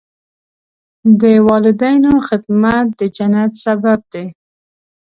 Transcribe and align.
د 1.21 1.23
والدینو 1.47 2.13
خدمت 2.27 2.85
د 2.99 3.01
جنت 3.17 3.51
سبب 3.65 3.99
دی. 4.13 4.25